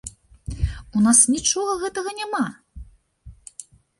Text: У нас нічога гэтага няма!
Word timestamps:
У 0.99 1.01
нас 1.07 1.19
нічога 1.33 1.75
гэтага 1.83 2.11
няма! 2.23 2.43